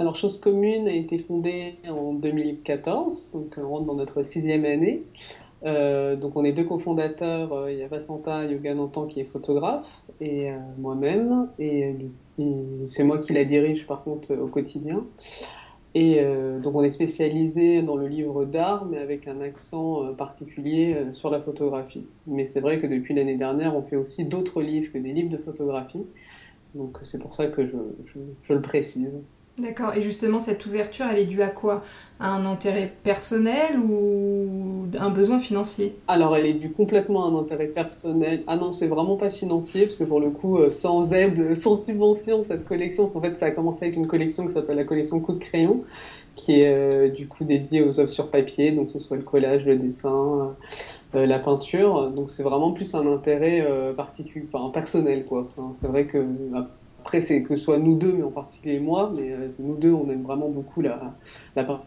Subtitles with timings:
[0.00, 5.02] Alors, Chose Commune a été fondée en 2014, donc on rentre dans notre sixième année.
[5.64, 10.04] Euh, donc on est deux cofondateurs, euh, il y a Vasanta Yoganantan qui est photographe
[10.20, 11.96] et euh, moi-même et,
[12.86, 15.02] c'est moi qui la dirige par contre au quotidien.
[15.96, 16.22] Et
[16.62, 21.40] donc on est spécialisé dans le livre d'art mais avec un accent particulier sur la
[21.40, 22.14] photographie.
[22.28, 25.30] Mais c'est vrai que depuis l'année dernière on fait aussi d'autres livres que des livres
[25.30, 26.06] de photographie.
[26.76, 29.18] Donc c'est pour ça que je le précise.
[29.58, 29.94] D'accord.
[29.96, 31.82] Et justement, cette ouverture, elle est due à quoi?
[32.20, 35.96] À un intérêt personnel ou un besoin financier?
[36.06, 38.44] Alors, elle est due complètement à un intérêt personnel.
[38.46, 41.76] Ah non, c'est vraiment pas financier, parce que pour le coup, euh, sans aide, sans
[41.76, 45.18] subvention, cette collection, en fait, ça a commencé avec une collection qui s'appelle la collection
[45.18, 45.84] Coup de crayon,
[46.36, 49.24] qui est euh, du coup dédiée aux œuvres sur papier, donc que ce soit le
[49.24, 50.56] collage, le dessin,
[51.16, 52.10] euh, la peinture.
[52.10, 53.66] Donc, c'est vraiment plus un intérêt
[53.96, 55.48] particulier, enfin personnel, quoi.
[55.80, 56.24] c'est vrai que
[57.00, 59.92] après, c'est que ce soit nous deux, mais en particulier moi, mais euh, nous deux,
[59.92, 61.14] on aime vraiment beaucoup la,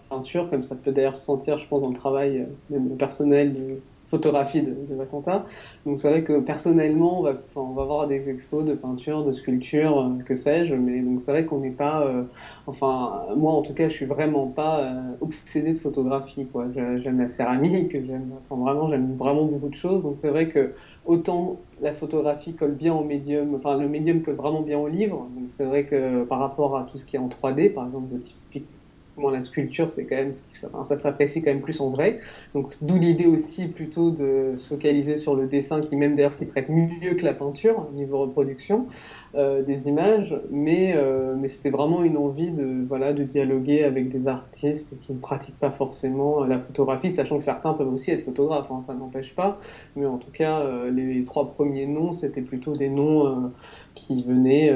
[0.10, 3.82] peinture, comme ça peut d'ailleurs se sentir, je pense, dans le travail euh, personnel de
[4.08, 5.46] photographie de, de Vassanta.
[5.86, 9.32] Donc c'est vrai que personnellement, on va, on va voir des expos de peinture, de
[9.32, 12.12] sculpture, euh, que sais-je, mais donc c'est vrai qu'on n'est pas,
[12.66, 16.66] enfin moi en tout cas, je suis vraiment pas obsédé de photographie, quoi.
[16.74, 20.74] J'aime la céramique, j'aime, vraiment, j'aime vraiment beaucoup de choses, donc c'est vrai que
[21.06, 25.30] autant la photographie colle bien au médium, enfin le médium colle vraiment bien au livre.
[25.50, 28.16] C'est vrai que par rapport à tout ce qui est en 3D, par exemple,
[29.30, 32.20] la sculpture, c'est quand même ça s'apprécie quand même plus en vrai.
[32.54, 36.46] Donc d'où l'idée aussi plutôt de se focaliser sur le dessin qui même d'ailleurs s'y
[36.46, 38.88] prête mieux que la peinture au niveau reproduction.
[39.34, 44.10] Euh, des images, mais, euh, mais c'était vraiment une envie de, voilà, de dialoguer avec
[44.10, 48.24] des artistes qui ne pratiquent pas forcément la photographie, sachant que certains peuvent aussi être
[48.24, 49.58] photographes, hein, ça n'empêche pas.
[49.96, 53.54] Mais en tout cas, euh, les, trois premiers noms, c'était plutôt des noms
[53.96, 54.74] qui venaient.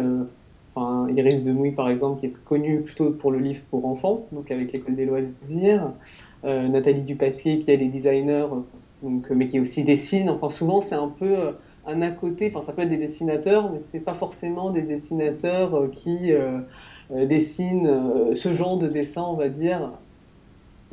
[0.78, 4.74] Iris Demouy, par exemple, qui est connue plutôt pour le livre pour enfants, donc avec
[4.74, 5.92] l'école des loisirs.
[6.44, 8.48] Nathalie Dupassier, qui est des designers,
[9.02, 10.30] donc, mais qui aussi dessine.
[10.30, 11.54] Enfin, souvent, c'est un peu
[11.88, 15.76] un à côté, enfin ça peut être des dessinateurs, mais c'est pas forcément des dessinateurs
[15.76, 16.60] euh, qui euh,
[17.12, 19.92] euh, dessinent ce genre de dessin, on va dire,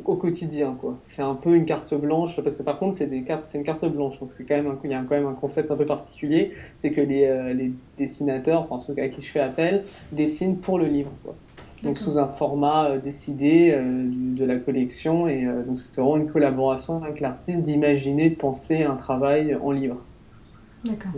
[0.05, 0.99] au quotidien quoi.
[1.03, 3.65] C'est un peu une carte blanche parce que par contre c'est des cartes, c'est une
[3.65, 5.77] carte blanche donc c'est quand même un, il y a quand même un concept un
[5.77, 10.57] peu particulier, c'est que les, les, dessinateurs, enfin ceux à qui je fais appel, dessinent
[10.57, 11.35] pour le livre quoi.
[11.83, 17.21] Donc sous un format décidé de la collection et donc c'est vraiment une collaboration avec
[17.21, 20.01] l'artiste d'imaginer, de penser un travail en livre.
[20.85, 21.12] D'accord.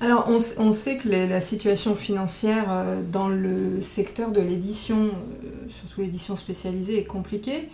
[0.00, 5.68] Alors, on, on, sait que la situation financière euh, dans le secteur de l'édition, euh,
[5.68, 7.68] surtout l'édition spécialisée, est compliquée.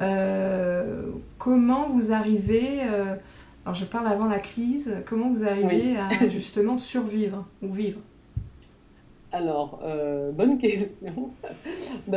[0.00, 1.02] Euh,
[1.38, 2.80] comment vous arrivez,
[3.64, 8.00] alors je parle avant la crise, comment vous arrivez à justement survivre ou vivre?
[9.32, 11.30] Alors, euh, bonne question.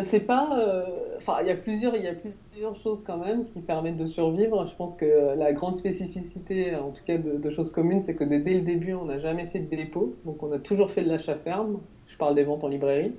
[0.01, 0.57] c'est pas.
[0.57, 0.83] Euh,
[1.17, 2.15] enfin, il y a plusieurs, il y a
[2.51, 4.65] plusieurs choses quand même qui permettent de survivre.
[4.65, 8.39] Je pense que la grande spécificité, en tout cas de, choses communes, c'est que dès,
[8.39, 10.15] le début, on n'a jamais fait de dépôt.
[10.25, 11.79] Donc, on a toujours fait de l'achat ferme.
[12.07, 13.13] Je parle des ventes en librairie.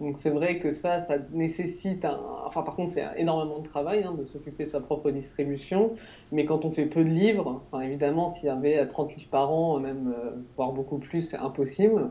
[0.00, 2.20] Donc, c'est vrai que ça, ça nécessite un.
[2.46, 5.94] Enfin, par contre, c'est énormément de travail hein, de s'occuper de sa propre distribution.
[6.32, 9.52] Mais quand on fait peu de livres, enfin, évidemment, s'il y avait 30 livres par
[9.52, 12.10] an, même euh, voire beaucoup plus, c'est impossible.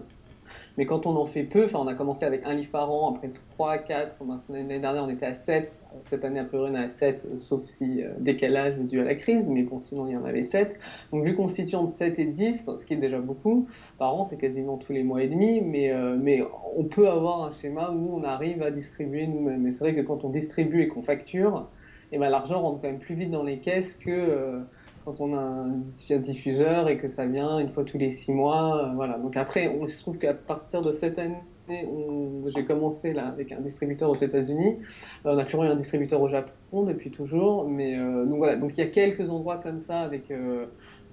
[0.78, 3.14] Mais quand on en fait peu, enfin, on a commencé avec un livre par an,
[3.14, 4.18] après 3, 4,
[4.50, 7.64] l'année dernière on était à 7, cette année après on est à 7, euh, sauf
[7.66, 10.80] si euh, décalage dû à la crise, mais bon, sinon il y en avait 7.
[11.12, 13.68] Donc vu qu'on se situe entre 7 et 10, ce qui est déjà beaucoup,
[14.00, 16.42] par an c'est quasiment tous les mois et demi, mais, euh, mais
[16.76, 19.62] on peut avoir un schéma où on arrive à distribuer nous-mêmes.
[19.62, 21.70] Mais c'est vrai que quand on distribue et qu'on facture,
[22.12, 24.64] eh ben, l'argent rentre quand même plus vite dans les caisses que
[25.06, 28.78] quand on a un diffuseur et que ça vient une fois tous les six mois.
[28.78, 29.18] Euh, voilà.
[29.18, 31.38] Donc après, on se trouve qu'à partir de cette année,
[31.68, 34.78] j'ai commencé là avec un distributeur aux États-Unis.
[35.26, 38.56] Euh, on a toujours eu un distributeur au Japon depuis toujours, mais euh, donc voilà.
[38.56, 40.34] Donc il y a quelques endroits comme ça avec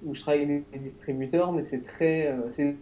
[0.03, 2.75] où je travaille avec des distributeurs, mais c'est très, c'est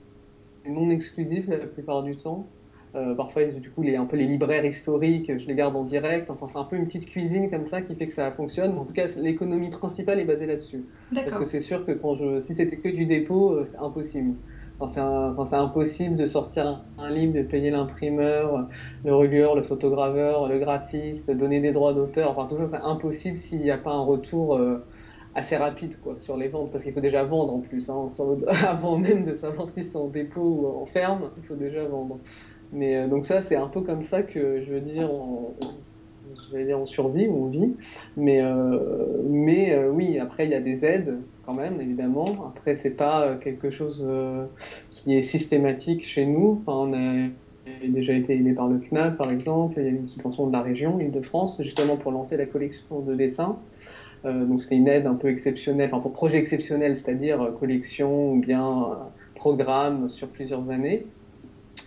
[0.65, 2.45] non exclusif la plupart du temps.
[2.95, 6.29] Euh, parfois, du coup, les, un peu les libraires historiques, je les garde en direct.
[6.29, 8.77] Enfin, c'est un peu une petite cuisine comme ça qui fait que ça fonctionne.
[8.77, 10.85] En tout cas, l'économie principale est basée là-dessus.
[11.13, 14.33] Parce que c'est sûr que quand je, si c'était que du dépôt, euh, c'est impossible.
[14.81, 18.69] Enfin, c'est impossible de sortir un, livre, de payer l'imprimeur,
[19.03, 22.31] le relieur, le photograveur, le graphiste, donner des droits d'auteur.
[22.31, 24.85] Enfin, tout ça, c'est impossible s'il n'y a pas un retour euh,
[25.35, 26.71] assez rapide quoi, sur les ventes.
[26.71, 27.89] Parce qu'il faut déjà vendre en plus.
[27.89, 28.07] Hein,
[28.65, 32.17] avant même de savoir si c'est en dépôt ou en ferme, il faut déjà vendre.
[32.71, 35.53] Mais euh, donc ça, c'est un peu comme ça que je veux dire, on,
[36.49, 37.73] je vais dire on survit ou on vit.
[38.15, 42.25] Mais, euh, mais euh, oui, après il y a des aides quand même, évidemment.
[42.47, 44.07] Après c'est pas quelque chose
[44.91, 46.61] qui est systématique chez nous.
[46.67, 47.29] On a
[47.87, 49.75] déjà été aidé par le CNAP, par exemple.
[49.77, 53.15] Il y a une subvention de la région, Île-de-France, justement pour lancer la collection de
[53.15, 53.57] dessins.
[54.25, 58.89] Donc c'était une aide un peu exceptionnelle, enfin pour projet exceptionnel, c'est-à-dire collection ou bien
[59.33, 61.07] programme sur plusieurs années.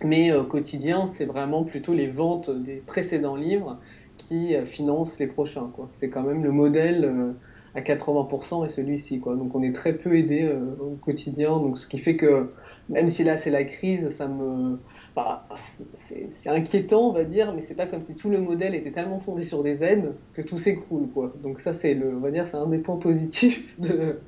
[0.04, 3.78] Mais au quotidien, c'est vraiment plutôt les ventes des précédents livres
[4.16, 5.70] qui financent les prochains.
[5.90, 7.34] C'est quand même le modèle
[7.74, 9.18] à 80% et celui-ci.
[9.18, 11.58] Donc on est très peu aidé euh, au quotidien.
[11.58, 12.50] Donc ce qui fait que
[12.88, 14.78] même si là c'est la crise, ça me,
[15.16, 15.46] bah,
[15.94, 19.18] c'est inquiétant on va dire, mais c'est pas comme si tout le modèle était tellement
[19.18, 21.32] fondé sur des aides que tout s'écroule quoi.
[21.42, 24.18] Donc ça c'est le, on va dire c'est un des points positifs de,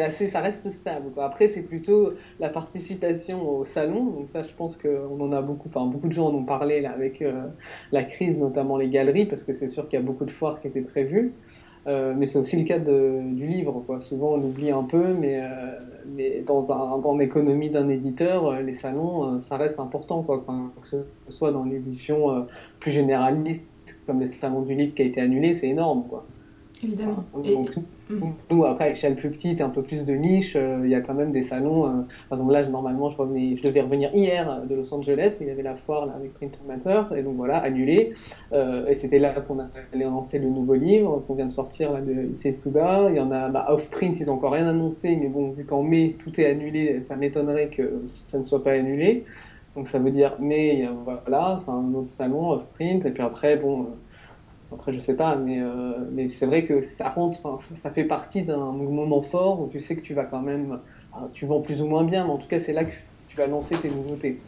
[0.00, 1.10] assez, ça reste stable.
[1.18, 2.10] Après, c'est plutôt
[2.40, 4.04] la participation au salon.
[4.04, 6.80] Donc ça, je pense qu'on en a beaucoup, enfin beaucoup de gens en ont parlé
[6.80, 7.48] là, avec euh,
[7.90, 10.60] la crise, notamment les galeries, parce que c'est sûr qu'il y a beaucoup de foires
[10.60, 11.32] qui étaient prévues.
[11.88, 13.82] Euh, mais c'est aussi le cas du livre.
[13.86, 14.00] Quoi.
[14.00, 19.40] Souvent, on l'oublie un peu, mais, euh, dans, un, dans l'économie d'un éditeur, les salons,
[19.40, 20.22] ça reste important.
[20.22, 20.44] Quoi.
[20.80, 22.46] que ce soit dans l'édition
[22.78, 23.66] plus généraliste,
[24.06, 26.04] comme le salon du livre qui a été annulé, c'est énorme.
[26.08, 26.24] Quoi.
[26.84, 27.24] Évidemment.
[28.10, 28.32] Mm.
[28.50, 30.94] Nous, après, à échelle plus petite et un peu plus de niche, euh, il y
[30.94, 31.86] a quand même des salons.
[31.86, 35.38] Euh, par exemple, là, normalement, je, revenais, je devais revenir hier euh, de Los Angeles.
[35.40, 37.02] Il y avait la foire là, avec Print Matter.
[37.16, 38.14] Et donc voilà, annulé.
[38.52, 42.32] et c'était là qu'on allait lancer le nouveau livre qu'on vient de sortir là, de
[42.32, 42.50] Issei.
[42.50, 45.16] Il y en a bah, Off-Print, ils n'ont encore rien annoncé.
[45.16, 48.72] Mais bon, vu qu'en mai, tout est annulé, ça m'étonnerait que ça ne soit pas
[48.72, 49.24] annulé.
[49.76, 53.06] Donc ça veut dire mai, voilà, c'est un autre salon, Off-Print.
[53.06, 53.86] Et puis après, bon
[54.74, 57.40] après, je sais pas, mais, euh, mais c'est vrai que ça rentre,
[57.80, 60.78] ça fait partie d'un moment fort où tu sais que tu vas quand même,
[61.12, 62.94] ah, tu vends plus ou moins bien, mais en tout cas, c'est là que
[63.28, 64.38] tu vas lancer tes nouveautés.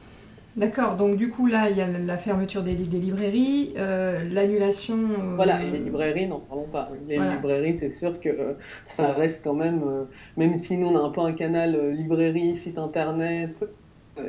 [0.57, 4.97] D'accord, donc du coup, là, il y a la fermeture des, des librairies, euh, l'annulation.
[4.97, 6.91] Euh, voilà, et les librairies, n'en parlons pas.
[7.09, 10.07] Les librairies, c'est sûr que ça reste quand même,
[10.37, 13.65] même si nous, on a un peu un canal librairie, site internet,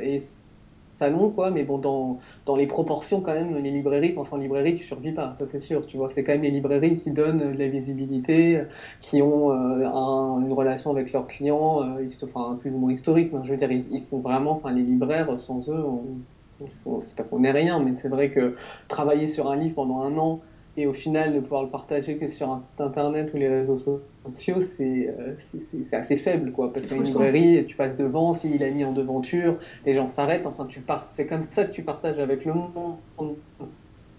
[0.00, 0.18] et
[0.96, 4.74] salon, quoi, mais bon, dans, dans les proportions, quand même, les librairies, enfin, sans librairie,
[4.74, 7.52] tu survis pas, ça c'est sûr, tu vois, c'est quand même les librairies qui donnent
[7.52, 8.62] de la visibilité,
[9.00, 9.86] qui ont euh,
[10.40, 14.04] une relation avec leurs clients, euh, enfin, plus ou moins historique, je veux dire, ils,
[14.10, 15.84] font vraiment, enfin, les libraires, sans eux,
[17.00, 18.56] c'est pas qu'on ait rien, mais c'est vrai que
[18.88, 20.40] travailler sur un livre pendant un an,
[20.76, 23.76] et au final ne pouvoir le partager que sur un site internet ou les réseaux
[23.76, 24.02] sociaux,
[24.34, 25.34] c'est euh,
[25.92, 26.72] assez faible, quoi.
[26.72, 30.66] Parce qu'une librairie, tu passes devant, s'il a mis en devanture, les gens s'arrêtent, enfin,
[30.66, 31.06] tu pars.
[31.10, 32.96] C'est comme ça que tu partages avec le monde.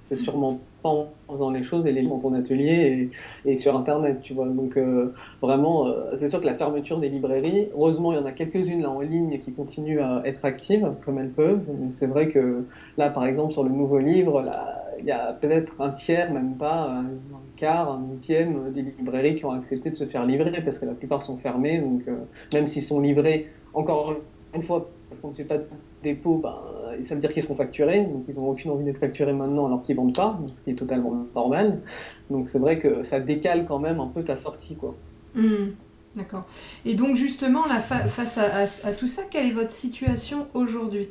[0.07, 3.09] C'est sûrement pas en faisant les choses et les dans ton atelier
[3.45, 4.47] et, sur Internet, tu vois.
[4.47, 8.25] Donc euh, vraiment, euh, c'est sûr que la fermeture des librairies, heureusement, il y en
[8.25, 11.65] a quelques-unes là en ligne qui continuent à être actives comme elles peuvent.
[11.91, 12.63] C'est vrai que
[12.97, 14.43] là, par exemple, sur le nouveau livre,
[14.99, 17.05] il y a peut-être un tiers, même pas, un
[17.57, 20.93] quart, un huitième des librairies qui ont accepté de se faire livrer parce que la
[20.93, 21.79] plupart sont fermées.
[21.79, 22.15] Donc euh,
[22.53, 24.15] même s'ils sont livrés, encore
[24.55, 25.65] une fois, parce qu'on ne fait pas de
[26.03, 26.55] dépôt, ben,
[27.03, 29.81] ça veut dire qu'ils seront facturés, donc ils n'ont aucune envie d'être facturés maintenant alors
[29.81, 31.79] qu'ils ne vendent pas, ce qui est totalement normal.
[32.29, 34.75] Donc c'est vrai que ça décale quand même un peu ta sortie.
[34.75, 34.95] quoi.
[35.33, 35.71] Hmm,
[36.15, 36.45] d'accord.
[36.85, 41.09] Et donc justement, là, face à, tout ça, quelle est votre situation aujourd'hui?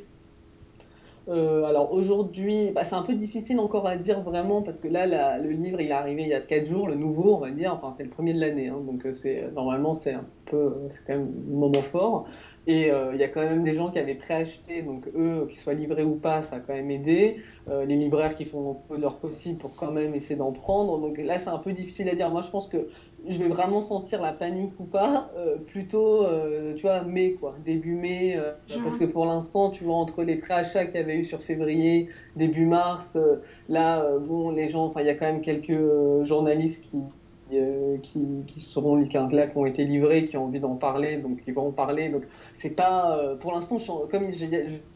[1.29, 5.37] Euh, alors aujourd'hui, bah, c'est un peu difficile encore à dire vraiment parce que là,
[5.37, 7.73] le livre il est arrivé il y a 4 jours, le nouveau, on va dire,
[7.73, 11.05] enfin c'est le premier de l'année, hein, donc euh, c'est normalement c'est un peu, c'est
[11.05, 12.27] quand même un moment fort.
[12.67, 15.57] Et euh, il y a quand même des gens qui avaient préacheté, donc eux, qu'ils
[15.57, 17.37] soient livrés ou pas, ça a quand même aidé.
[17.69, 20.99] Euh, les libraires qui font leur possible pour quand même essayer d'en prendre.
[20.99, 22.29] Donc là, c'est un peu difficile à dire.
[22.29, 22.89] Moi, je pense que
[23.25, 26.25] je vais vraiment sentir la panique ou pas, euh, plutôt,
[26.75, 28.37] tu vois, mai, quoi, début mai.
[28.83, 32.09] parce que pour l'instant, tu vois, entre les préachats qu'il y avait eu sur février,
[32.35, 33.17] début mars,
[33.69, 37.01] là, bon, les gens, enfin, il y a quand même quelques journalistes qui
[37.53, 39.17] euh, qui, qui, seront qui, qui
[39.57, 42.09] ont été livrés, qui ont envie d'en parler, donc qui vont en parler.
[42.09, 42.23] Donc
[42.53, 43.77] c'est pas, euh, pour l'instant,
[44.11, 44.45] comme je,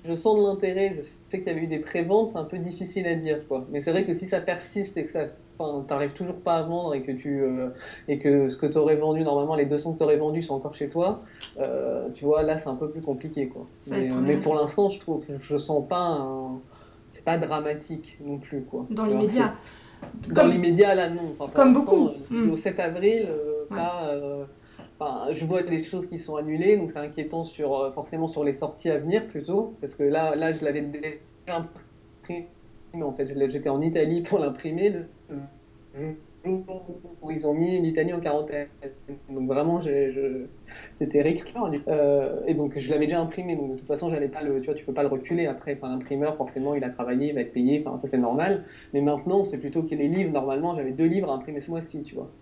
[0.06, 2.58] je, sens de l'intérêt, je sais qu'il y avait eu des préventes, c'est un peu
[2.58, 3.66] difficile à dire, quoi.
[3.72, 5.28] Mais c'est vrai que si ça persiste et que ça,
[5.58, 7.70] enfin, t'arrives toujours pas à vendre et que tu, euh,
[8.10, 10.56] et que ce que tu aurais vendu normalement, les 200 que tu aurais vendus sont
[10.56, 11.22] encore chez toi,
[12.14, 13.66] tu vois, là c'est un peu plus compliqué, quoi.
[14.24, 16.28] Mais, pour l'instant, je trouve, je sens pas,
[17.12, 18.86] c'est pas dramatique non plus, quoi.
[18.90, 19.54] Dans l'immédiat.
[20.30, 21.36] Dans l'immédiat, là, non.
[21.54, 22.10] comme beaucoup.
[22.32, 24.46] Euh, au 7 avril, euh, euh,
[25.32, 28.90] je vois des choses qui sont annulées, donc c'est inquiétant sur, forcément sur les sorties
[28.90, 31.18] à venir plutôt, parce que là, là je l'avais déjà
[32.24, 32.48] imprimé,
[33.02, 34.94] en fait, j'étais en Italie pour l'imprimer
[36.46, 38.68] où ils ont mis l'Italie en quarantaine.
[39.30, 39.82] Donc vraiment,
[40.96, 41.54] c'était risqué.
[41.88, 44.66] Euh, et donc je l'avais déjà imprimé, donc de toute façon, j'allais pas le, tu
[44.68, 45.76] vois, tu peux pas le reculer après.
[45.76, 47.84] Enfin, l'imprimeur, forcément, il a travaillé, il va être payé.
[47.86, 48.66] Enfin, ça c'est normal.
[48.94, 50.32] Mais maintenant, c'est plutôt que les livres.
[50.32, 52.34] Normalement, j'avais deux livres à imprimer ce mois-ci, tu vois,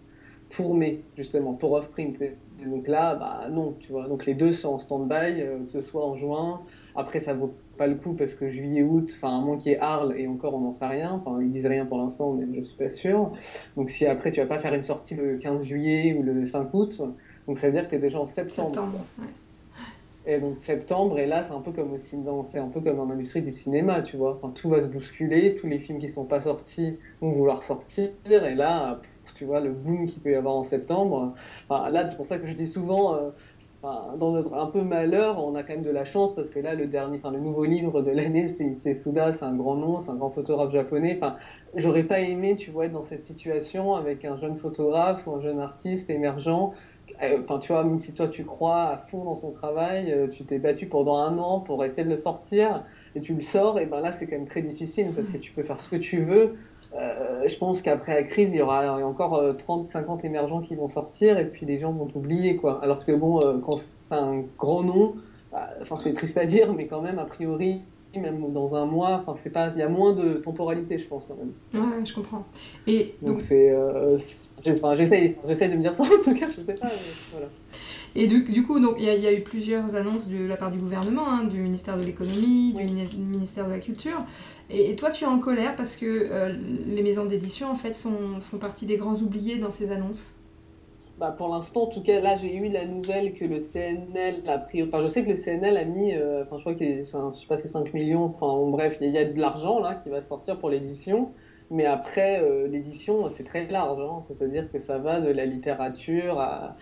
[0.50, 2.18] pour mai justement, pour off-print.
[2.65, 4.08] Donc là, bah non, tu vois.
[4.08, 6.65] Donc les deux sont en stand-by, euh, que ce soit en juin.
[6.96, 9.75] Après, ça vaut pas le coup parce que juillet, août, enfin, à moins qu'il y
[9.75, 11.13] ait Arles, et encore, on n'en sait rien.
[11.13, 13.31] Enfin, ils disent rien pour l'instant, mais je suis pas sûr.
[13.77, 16.71] Donc, si après, tu vas pas faire une sortie le 15 juillet ou le 5
[16.74, 17.01] août,
[17.48, 18.75] donc ça veut dire que tu es déjà en septembre.
[18.75, 19.00] septembre
[20.27, 23.09] Et donc septembre, et là, c'est un peu comme aussi c'est un peu comme en
[23.09, 24.36] industrie du cinéma, tu vois.
[24.36, 28.12] Enfin, tout va se bousculer, tous les films qui sont pas sortis vont vouloir sortir,
[28.27, 29.00] et là,
[29.36, 31.33] tu vois, le boom qu'il peut y avoir en septembre.
[31.67, 33.29] Enfin, là, c'est pour ça que je dis souvent, euh,
[33.81, 36.75] dans notre un peu malheur, on a quand même de la chance parce que là,
[36.75, 40.12] le dernier, enfin, le nouveau livre de l'année, c'est Suda, c'est un grand nom, c'est
[40.12, 41.17] un grand photographe japonais.
[41.21, 41.38] Enfin,
[41.75, 45.39] j'aurais pas aimé, tu vois, être dans cette situation avec un jeune photographe ou un
[45.41, 46.74] jeune artiste émergent.
[47.21, 50.27] Euh, enfin, tu vois, même si toi tu crois à fond dans son travail, euh,
[50.27, 53.79] tu t'es battu pendant un an pour essayer de le sortir et tu le sors,
[53.79, 55.95] et ben là, c'est quand même très difficile parce que tu peux faire ce que
[55.95, 56.57] tu veux
[57.46, 60.88] je pense qu'après la crise, il y aura encore 30, euh, 50 émergents qui vont
[60.88, 62.55] sortir et puis les gens vont oublier.
[62.55, 62.79] Quoi.
[62.84, 65.15] Alors que bon, euh, quand c'est un grand nom,
[65.51, 67.81] bah, enfin c'est triste à dire, mais quand même, a priori,
[68.15, 71.27] même dans un mois, enfin c'est pas, il y a moins de temporalité, je pense
[71.27, 71.53] quand même.
[71.74, 72.43] Ouais, je comprends.
[72.88, 73.75] Et donc c'est,
[74.63, 77.48] j'essaye, j'essaye de me dire ça en tout cas, je sais pas, mais voilà.
[78.16, 81.28] Et du, coup, donc il y, a eu plusieurs annonces de la part du gouvernement,
[81.28, 84.25] hein, du ministère de l'économie, du ministère de la culture.
[84.70, 86.54] Et, toi, tu es en colère parce que euh,
[86.88, 90.39] les maisons d'édition, en fait, sont, font partie des grands oubliés dans ces annonces?
[91.20, 94.58] Bah pour l'instant, en tout cas, là, j'ai eu la nouvelle que le CNL a
[94.58, 94.82] pris.
[94.84, 97.48] Enfin, je sais que le CNL a mis, euh, enfin, je crois que, je sais
[97.48, 98.24] pas, c'est 5 millions.
[98.24, 101.34] Enfin, bref, il y, a de l'argent là qui va sortir pour l'édition.
[101.72, 104.00] Mais après, euh, l'édition, c'est très large.
[104.02, 104.22] Hein.
[104.28, 106.78] C'est-à-dire que ça va de la littérature à,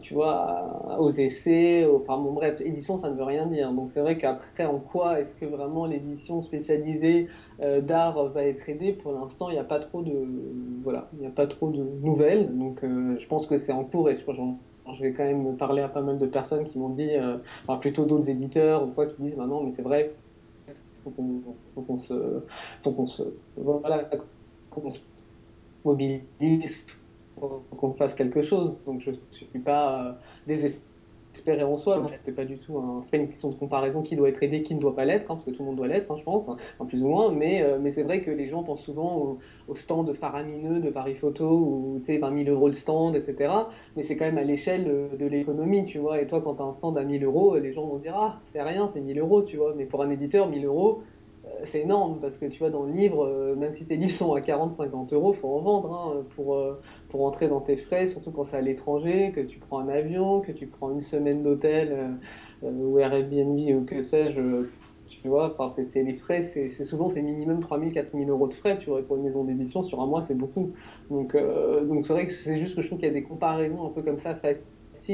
[0.00, 1.86] tu vois, aux essais.
[1.86, 3.72] Enfin, bon, bref, édition, ça ne veut rien dire.
[3.72, 7.28] Donc, c'est vrai qu'après, en quoi est-ce que vraiment l'édition spécialisée
[7.60, 8.92] euh, d'art va être aidée?
[8.94, 10.12] Pour l'instant, il n'y a pas trop de,
[10.82, 12.56] voilà, il n'y a pas trop de nouvelles.
[12.56, 14.22] Donc, euh, je pense que c'est en cours et je,
[14.92, 17.10] je vais quand même parler à pas mal de personnes qui m'ont dit,
[17.66, 20.16] enfin, plutôt d'autres éditeurs ou quoi, qui disent, bah non, mais c'est vrai,
[21.10, 22.42] faut qu'on se,
[22.82, 23.22] faut qu'on se,
[25.84, 26.86] mobilise,
[27.36, 28.76] qu'on fasse quelque chose.
[28.86, 30.12] Donc je ne suis pas euh,
[30.46, 30.82] désespéré
[31.36, 32.04] espérer en soi.
[32.14, 34.74] C'était pas du tout un, pas une question de comparaison qui doit être aidé, qui
[34.74, 36.48] ne doit pas l'être, hein, parce que tout le monde doit l'être, hein, je pense,
[36.48, 37.30] hein, en plus ou moins.
[37.30, 39.38] Mais, euh, mais c'est vrai que les gens pensent souvent
[39.68, 43.52] au, stand faramineux de Paris Photo ou tu sais 20 000 euros le stand, etc.
[43.96, 46.20] Mais c'est quand même à l'échelle euh, de l'économie, tu vois.
[46.20, 48.40] Et toi, quand tu as un stand à 1000 euros, les gens vont dire ah
[48.46, 49.74] c'est rien, c'est 1000 euros, tu vois.
[49.76, 51.15] Mais pour un éditeur, 1000 euros euh,
[51.64, 54.40] c'est énorme parce que tu vois dans le livre, même si tes livres sont à
[54.40, 56.58] 40-50 euros, faut en vendre hein, pour,
[57.08, 60.40] pour entrer dans tes frais, surtout quand c'est à l'étranger, que tu prends un avion,
[60.40, 62.18] que tu prends une semaine d'hôtel
[62.62, 64.66] euh, ou Airbnb ou que sais-je.
[65.06, 68.90] Tu vois, c'est les frais, c'est souvent c'est minimum 3000, 4000 euros de frais, tu
[68.90, 70.74] vois, pour une maison d'édition, sur un mois, c'est beaucoup.
[71.10, 73.22] Donc, euh, donc c'est vrai que c'est juste que je trouve qu'il y a des
[73.22, 74.64] comparaisons un peu comme ça faciles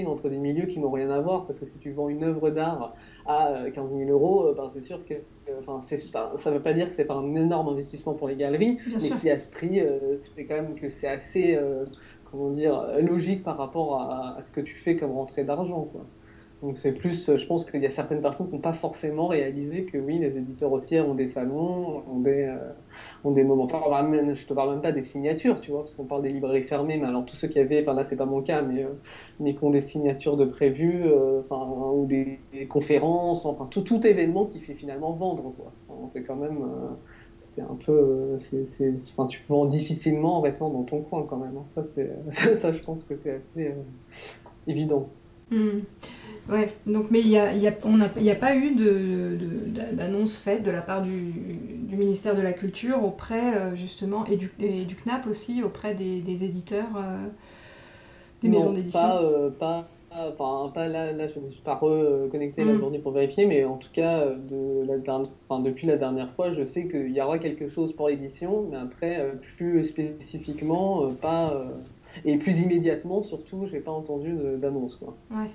[0.06, 2.50] entre des milieux qui n'ont rien à voir, parce que si tu vends une œuvre
[2.50, 2.94] d'art
[3.26, 5.14] à 15 000 euros, ben, c'est sûr que
[5.58, 8.78] Enfin, ça ne veut pas dire que c'est pas un énorme investissement pour les galeries,
[8.86, 11.84] mais si à ce prix, euh, c'est quand même que c'est assez, euh,
[12.30, 16.06] comment dire, logique par rapport à, à, ce que tu fais comme rentrée d'argent, quoi.
[16.62, 19.82] Donc c'est plus, je pense qu'il y a certaines personnes qui n'ont pas forcément réalisé
[19.82, 22.56] que oui, les éditeurs aussi ont des salons, ont des, euh,
[23.24, 23.64] ont des moments.
[23.64, 23.80] Enfin,
[24.32, 26.98] je te parle même pas des signatures, tu vois, parce qu'on parle des librairies fermées,
[26.98, 28.90] mais alors tous ceux qui avaient, enfin là c'est pas mon cas, mais, euh,
[29.40, 32.38] mais qui ont des signatures de prévues, euh, enfin, ou des,
[32.68, 35.72] conférences, enfin tout, tout événement qui fait finalement vendre, quoi.
[36.12, 36.64] c'est quand même,
[37.38, 38.64] c'est un peu, c'est,
[39.10, 41.56] enfin, tu peux difficilement en restant dans ton coin quand même.
[41.56, 41.64] Hein.
[41.74, 42.08] Ça, c'est,
[42.56, 43.74] ça, je pense que c'est assez
[44.68, 45.08] évident.
[45.50, 45.80] Hmm.
[46.48, 48.74] Ouais, donc, mais il n'y a, y a, a, pas eu
[49.92, 51.32] d'annonce faite de la part du,
[51.86, 55.94] du, ministère de la Culture auprès, euh, justement, et du, et du CNAP aussi, auprès
[55.94, 57.16] des, des éditeurs, euh,
[58.40, 62.64] des maisons d'édition pas, euh, pas, enfin, pas là, là, je ne suis pas reconnecté
[62.64, 62.78] la mm.
[62.80, 66.64] journée pour vérifier, mais en tout cas, de la enfin, depuis la dernière fois, je
[66.64, 71.64] sais qu'il y aura quelque chose pour l'édition, mais après, plus spécifiquement, pas.
[72.24, 74.96] et plus immédiatement, surtout, j'ai pas entendu d'annonce.
[74.96, 75.14] Quoi.
[75.30, 75.50] Ouais.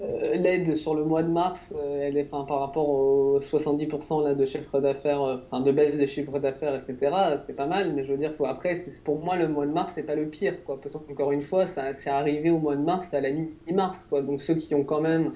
[0.00, 4.34] Euh, l'aide sur le mois de mars, euh, elle est, par rapport aux 70% là,
[4.34, 7.14] de chiffre d'affaires, euh, enfin de baisse de chiffre d'affaires, etc.
[7.46, 9.92] C'est pas mal, mais je veux dire, faut, après, pour moi, le mois de mars,
[9.94, 10.80] c'est pas le pire, quoi.
[10.80, 14.22] Parce qu'encore une fois, c'est arrivé au mois de mars, à la mi-mars, quoi.
[14.22, 15.32] Donc ceux qui ont quand même,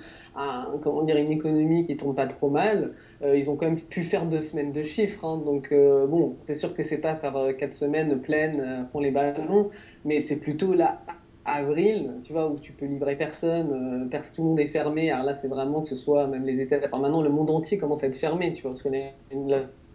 [0.83, 4.27] comment dire, une économie qui tourne pas trop mal, ils ont quand même pu faire
[4.27, 5.25] deux semaines de chiffres.
[5.25, 5.39] Hein.
[5.45, 9.71] Donc bon, c'est sûr que c'est pas faire quatre semaines pleines pour les ballons,
[10.05, 11.01] mais c'est plutôt là
[11.47, 15.11] avril, tu vois, où tu peux livrer personne, euh, tout le monde est fermé.
[15.11, 16.79] Alors là, c'est vraiment que ce soit même les États.
[16.85, 18.73] Enfin, maintenant, le monde entier commence à être fermé, tu vois.
[18.73, 18.89] Parce que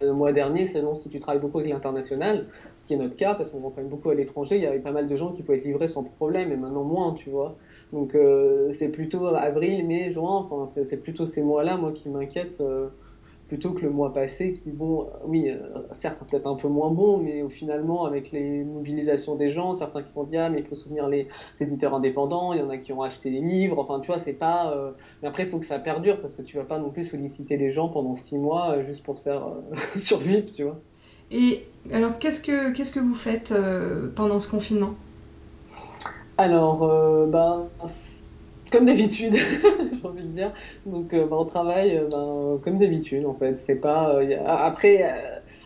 [0.00, 2.46] le mois dernier, selon si tu travailles beaucoup avec l'international,
[2.78, 4.66] ce qui est notre cas, parce qu'on vend quand même beaucoup à l'étranger, il y
[4.66, 7.30] avait pas mal de gens qui pouvaient être livrés sans problème, et maintenant moins, tu
[7.30, 7.56] vois.
[7.92, 12.60] Donc, euh, c'est plutôt avril, mai, juin, enfin, c'est plutôt ces mois-là, moi, qui m'inquiètent.
[12.60, 12.88] Euh,
[13.52, 15.58] plutôt que le mois passé qui, bon, oui, euh,
[15.92, 20.10] certes, peut-être un peu moins bon, mais finalement, avec les mobilisations des gens, certains qui
[20.10, 21.28] sont dit, ah, mais il faut soutenir les
[21.60, 24.32] éditeurs indépendants, il y en a qui ont acheté des livres, enfin, tu vois, c'est
[24.32, 24.72] pas.
[24.72, 27.04] Euh, mais après, il faut que ça perdure parce que tu vas pas non plus
[27.04, 29.46] solliciter les gens pendant six mois euh, juste pour te faire
[29.96, 30.80] survivre, tu vois.
[31.30, 33.54] Et alors, qu'est-ce que, qu'est-ce que vous faites
[34.16, 34.94] pendant ce confinement?
[36.38, 36.88] Alors,
[37.26, 37.68] ben
[38.72, 40.52] comme d'habitude, j'ai envie de dire.
[40.86, 43.56] Donc, euh, bah, on travaille euh, bah, comme d'habitude, en fait.
[43.58, 44.16] C'est pas.
[44.16, 45.02] Euh, après,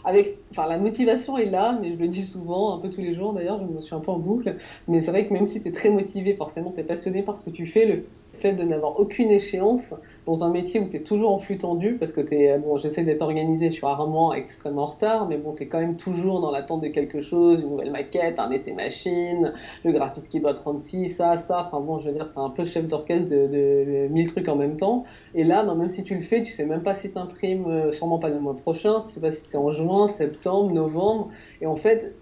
[0.05, 0.39] avec.
[0.51, 3.33] Enfin, la motivation est là, mais je le dis souvent, un peu tous les jours
[3.33, 4.57] d'ailleurs, je me suis un peu en boucle.
[4.89, 7.37] Mais c'est vrai que même si tu es très motivé, forcément, tu es passionné par
[7.37, 8.05] ce que tu fais, le
[8.37, 9.95] fait de n'avoir aucune échéance
[10.26, 13.02] dans un métier où tu es toujours en flux tendu, parce que es, bon, j'essaie
[13.02, 16.40] d'être organisé, je suis rarement extrêmement en retard, mais bon, tu es quand même toujours
[16.40, 19.52] dans l'attente de quelque chose, une nouvelle maquette, un essai machine,
[19.85, 21.66] le graphiste qui doit te rendre ci, ça, ça.
[21.66, 24.57] Enfin bon, je veux dire, tu un peu chef d'orchestre de, de, mille trucs en
[24.57, 25.05] même temps.
[25.35, 27.93] Et là, même si tu le fais, tu sais même pas si tu imprimes, euh,
[27.93, 31.31] sûrement pas le mois prochain, tu sais pas si c'est en juin, septembre, novembre.
[31.61, 32.16] Et en fait,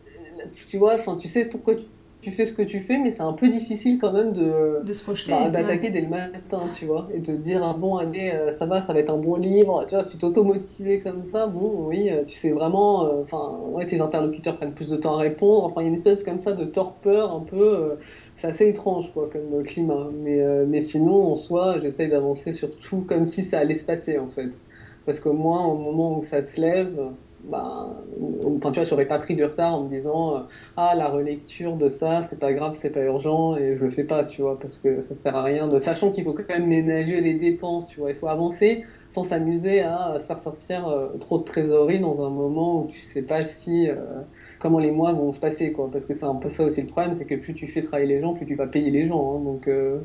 [0.68, 1.84] tu vois, enfin, tu sais pourquoi tu
[2.30, 5.02] fais ce que tu fais, mais c'est un peu difficile quand même de, de se
[5.02, 5.32] projeter.
[5.32, 8.66] Bah, d'attaquer dès le matin, tu vois, et de dire, ah, bon, allez, euh, ça
[8.66, 12.10] va, ça va être un bon livre, tu vois, tu t'auto-motiver comme ça, bon, oui,
[12.10, 15.64] euh, tu sais vraiment, euh, enfin, ouais, tes interlocuteurs prennent plus de temps à répondre,
[15.64, 17.96] enfin, il y a une espèce comme ça de torpeur un peu,
[18.34, 23.24] c'est assez étrange, quoi, comme climat, mais, mais sinon, en soi, j'essaye d'avancer surtout comme
[23.24, 24.50] si ça allait se passer, en fait,
[25.06, 26.98] parce que moi, au moment où ça se lève,
[27.44, 27.94] bah,
[28.44, 30.40] enfin, tu vois, j'aurais pas pris du retard en me disant euh,
[30.76, 34.04] ah la relecture de ça c'est pas grave c'est pas urgent et je le fais
[34.04, 36.66] pas tu vois parce que ça sert à rien de sachant qu'il faut quand même
[36.66, 41.08] ménager les dépenses tu vois il faut avancer sans s'amuser à, se faire sortir euh,
[41.18, 43.96] trop de trésorerie dans un moment où tu sais pas si euh,
[44.64, 45.90] comment les mois vont se passer, quoi.
[45.92, 48.14] Parce que c'est un peu ça aussi le problème, c'est que plus tu fais travailler
[48.14, 49.36] les gens, plus tu vas payer les gens.
[49.36, 49.40] Hein.
[49.40, 49.98] Donc, euh,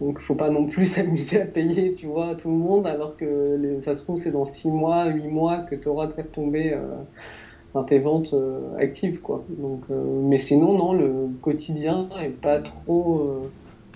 [0.00, 3.78] donc, faut pas non plus s'amuser à payer, tu vois, tout le monde, alors que
[3.82, 6.72] ça se trouve c'est dans 6 mois, 8 mois que tu auras de faire tomber
[6.72, 9.44] euh, tes ventes euh, actives, quoi.
[9.50, 13.42] Donc, euh, mais sinon, non, le quotidien est pas trop,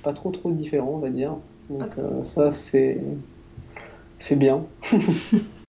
[0.03, 1.35] pas trop, trop différent, on va dire.
[1.71, 2.99] Donc, ça, c'est,
[4.19, 4.65] c'est bien.